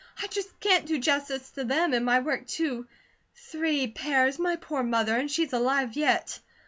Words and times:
I 0.19 0.25
just 0.25 0.59
can't 0.59 0.87
do 0.87 0.97
justice 0.97 1.51
to 1.51 1.63
them 1.63 1.93
and 1.93 2.03
my 2.03 2.21
work, 2.21 2.47
too. 2.47 2.87
Three 3.35 3.85
pairs! 3.85 4.39
My 4.39 4.55
poor 4.55 4.81
mother! 4.81 5.15
And 5.15 5.29
she's 5.29 5.53
alive 5.53 5.95
yet! 5.95 6.39